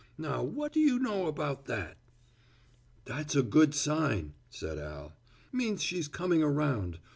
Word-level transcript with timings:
Now 0.17 0.41
what 0.41 0.73
do 0.73 0.79
you 0.79 0.97
know 0.97 1.27
about 1.27 1.65
that!" 1.65 1.95
"That's 3.05 3.35
a 3.35 3.43
good 3.43 3.75
sign," 3.75 4.33
said 4.49 4.79
Al, 4.79 5.13
"means 5.51 5.83
she's 5.83 6.07
coming 6.07 6.41
around. 6.41 6.97